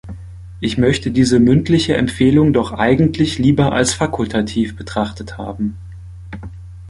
Ich 0.61 0.79
möchte 0.79 1.11
diese 1.11 1.39
mündliche 1.39 1.95
Empfehlung 1.95 2.53
doch 2.53 2.71
eigentlich 2.71 3.37
lieber 3.37 3.71
als 3.71 3.93
fakultativ 3.93 4.75
betrachtet 4.75 5.37
haben. 5.37 5.77